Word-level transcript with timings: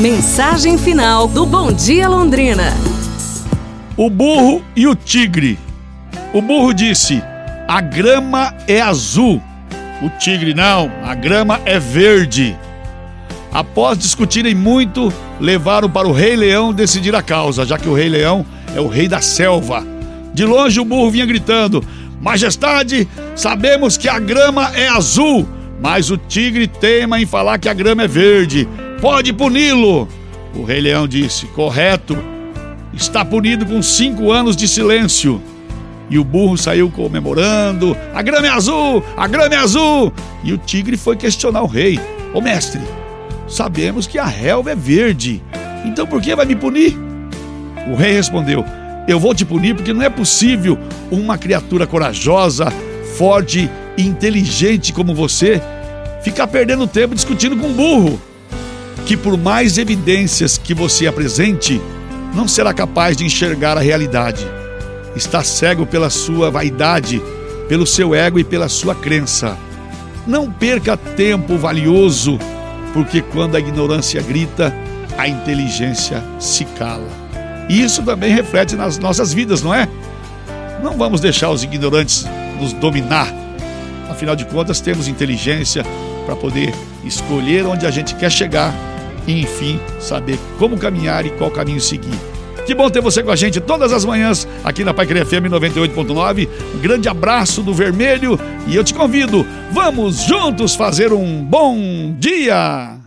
Mensagem 0.00 0.78
final 0.78 1.28
do 1.28 1.44
Bom 1.44 1.70
Dia 1.70 2.08
Londrina. 2.08 2.74
O 3.98 4.08
burro 4.08 4.64
e 4.74 4.86
o 4.86 4.94
tigre. 4.94 5.58
O 6.32 6.40
burro 6.40 6.72
disse: 6.72 7.22
A 7.68 7.82
grama 7.82 8.54
é 8.66 8.80
azul. 8.80 9.42
O 10.00 10.08
tigre 10.18 10.54
não, 10.54 10.90
a 11.04 11.14
grama 11.14 11.60
é 11.66 11.78
verde. 11.78 12.56
Após 13.52 13.98
discutirem 13.98 14.54
muito, 14.54 15.12
levaram 15.38 15.90
para 15.90 16.08
o 16.08 16.12
Rei 16.12 16.34
Leão 16.34 16.72
decidir 16.72 17.14
a 17.14 17.20
causa, 17.20 17.66
já 17.66 17.76
que 17.76 17.86
o 17.86 17.94
Rei 17.94 18.08
Leão 18.08 18.46
é 18.74 18.80
o 18.80 18.88
rei 18.88 19.06
da 19.06 19.20
selva. 19.20 19.86
De 20.32 20.46
longe 20.46 20.80
o 20.80 20.84
burro 20.86 21.10
vinha 21.10 21.26
gritando: 21.26 21.84
Majestade, 22.22 23.06
sabemos 23.36 23.98
que 23.98 24.08
a 24.08 24.18
grama 24.18 24.74
é 24.74 24.88
azul, 24.88 25.46
mas 25.78 26.10
o 26.10 26.16
tigre 26.16 26.66
teima 26.66 27.20
em 27.20 27.26
falar 27.26 27.58
que 27.58 27.68
a 27.68 27.74
grama 27.74 28.04
é 28.04 28.08
verde. 28.08 28.66
Pode 29.00 29.32
puni-lo. 29.32 30.06
O 30.54 30.62
Rei 30.62 30.80
Leão 30.80 31.08
disse: 31.08 31.46
Correto, 31.46 32.18
está 32.92 33.24
punido 33.24 33.64
com 33.64 33.82
cinco 33.82 34.30
anos 34.30 34.54
de 34.54 34.68
silêncio. 34.68 35.40
E 36.10 36.18
o 36.18 36.24
burro 36.24 36.58
saiu 36.58 36.90
comemorando: 36.90 37.96
A 38.14 38.20
grama 38.20 38.46
é 38.46 38.50
azul, 38.50 39.02
a 39.16 39.26
grama 39.26 39.54
é 39.54 39.58
azul. 39.58 40.12
E 40.44 40.52
o 40.52 40.58
tigre 40.58 40.98
foi 40.98 41.16
questionar 41.16 41.62
o 41.62 41.66
rei: 41.66 41.98
Ô 42.34 42.42
mestre, 42.42 42.80
sabemos 43.48 44.06
que 44.06 44.18
a 44.18 44.26
relva 44.26 44.72
é 44.72 44.76
verde, 44.76 45.42
então 45.84 46.06
por 46.06 46.20
que 46.20 46.34
vai 46.34 46.44
me 46.44 46.54
punir? 46.54 46.94
O 47.90 47.94
rei 47.94 48.12
respondeu: 48.12 48.64
Eu 49.08 49.18
vou 49.18 49.34
te 49.34 49.46
punir 49.46 49.74
porque 49.74 49.94
não 49.94 50.02
é 50.02 50.10
possível 50.10 50.78
uma 51.10 51.38
criatura 51.38 51.86
corajosa, 51.86 52.70
forte 53.16 53.70
e 53.96 54.02
inteligente 54.02 54.92
como 54.92 55.14
você 55.14 55.60
ficar 56.22 56.46
perdendo 56.48 56.86
tempo 56.86 57.14
discutindo 57.14 57.56
com 57.56 57.68
um 57.68 57.72
burro, 57.72 58.20
que 59.06 59.16
por 59.16 59.36
mais 59.36 59.78
evidências 59.78 60.56
que 60.58 60.74
você 60.74 61.06
apresente, 61.06 61.80
não 62.34 62.46
será 62.46 62.72
capaz 62.72 63.16
de 63.16 63.24
enxergar 63.24 63.76
a 63.76 63.80
realidade. 63.80 64.46
Está 65.16 65.42
cego 65.42 65.84
pela 65.84 66.10
sua 66.10 66.50
vaidade, 66.50 67.20
pelo 67.68 67.86
seu 67.86 68.14
ego 68.14 68.38
e 68.38 68.44
pela 68.44 68.68
sua 68.68 68.94
crença. 68.94 69.56
Não 70.26 70.50
perca 70.50 70.96
tempo 70.96 71.56
valioso, 71.56 72.38
porque 72.92 73.20
quando 73.20 73.56
a 73.56 73.60
ignorância 73.60 74.22
grita, 74.22 74.74
a 75.18 75.26
inteligência 75.26 76.22
se 76.38 76.64
cala. 76.64 77.08
E 77.68 77.82
isso 77.82 78.02
também 78.02 78.32
reflete 78.32 78.76
nas 78.76 78.98
nossas 78.98 79.32
vidas, 79.32 79.62
não 79.62 79.74
é? 79.74 79.88
Não 80.82 80.96
vamos 80.96 81.20
deixar 81.20 81.50
os 81.50 81.62
ignorantes 81.62 82.26
nos 82.60 82.72
dominar. 82.72 83.32
Afinal 84.08 84.34
de 84.36 84.44
contas, 84.44 84.80
temos 84.80 85.08
inteligência 85.08 85.84
para 86.26 86.36
poder 86.36 86.74
escolher 87.04 87.66
onde 87.66 87.86
a 87.86 87.90
gente 87.90 88.14
quer 88.14 88.30
chegar 88.30 88.72
e, 89.26 89.40
enfim, 89.40 89.80
saber 89.98 90.38
como 90.58 90.78
caminhar 90.78 91.26
e 91.26 91.30
qual 91.30 91.50
caminho 91.50 91.80
seguir. 91.80 92.18
Que 92.66 92.74
bom 92.74 92.88
ter 92.88 93.00
você 93.00 93.22
com 93.22 93.30
a 93.30 93.36
gente 93.36 93.60
todas 93.60 93.92
as 93.92 94.04
manhãs 94.04 94.46
aqui 94.62 94.84
na 94.84 94.94
Paiqueria 94.94 95.24
FM 95.24 95.50
98.9. 95.50 96.48
Um 96.74 96.78
grande 96.78 97.08
abraço 97.08 97.62
do 97.62 97.74
Vermelho 97.74 98.38
e 98.66 98.76
eu 98.76 98.84
te 98.84 98.94
convido, 98.94 99.46
vamos 99.72 100.22
juntos 100.22 100.74
fazer 100.74 101.12
um 101.12 101.42
bom 101.42 102.14
dia! 102.18 102.98